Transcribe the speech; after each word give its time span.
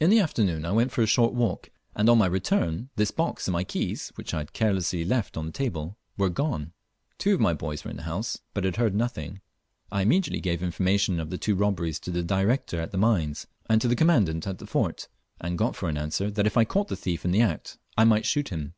In 0.00 0.10
the 0.10 0.18
afternoon 0.18 0.64
I 0.64 0.72
went 0.72 0.90
for 0.90 1.00
a 1.02 1.06
short 1.06 1.32
walk, 1.32 1.70
and 1.94 2.08
on 2.10 2.18
my 2.18 2.26
return 2.26 2.88
this 2.96 3.12
box 3.12 3.46
and 3.46 3.52
my 3.52 3.62
keys, 3.62 4.10
which 4.16 4.34
I 4.34 4.38
had 4.38 4.52
carelessly 4.52 5.04
left 5.04 5.36
on 5.36 5.46
the 5.46 5.52
table, 5.52 5.96
were 6.16 6.28
gone. 6.28 6.72
Two 7.18 7.34
of 7.34 7.40
my 7.40 7.52
boys 7.54 7.84
were 7.84 7.90
in 7.92 7.96
the 7.96 8.02
house, 8.02 8.40
but 8.52 8.64
had 8.64 8.74
heard 8.78 8.96
nothing. 8.96 9.42
I 9.92 10.02
immediately 10.02 10.40
gave 10.40 10.60
information 10.60 11.20
of 11.20 11.30
the 11.30 11.38
two 11.38 11.54
robberies 11.54 12.00
to 12.00 12.10
the 12.10 12.24
Director 12.24 12.80
at 12.80 12.90
the 12.90 12.98
mines 12.98 13.46
and 13.70 13.80
to 13.80 13.86
the 13.86 13.94
Commandant 13.94 14.44
at 14.48 14.58
the 14.58 14.66
fort, 14.66 15.06
and 15.40 15.56
got 15.56 15.76
for 15.76 15.88
answer, 15.88 16.32
that 16.32 16.48
if 16.48 16.56
I 16.56 16.64
caught 16.64 16.88
the 16.88 16.96
thief 16.96 17.24
in 17.24 17.30
the 17.30 17.42
act 17.42 17.78
I 17.96 18.02
might 18.02 18.26
shoot 18.26 18.48
him. 18.48 18.74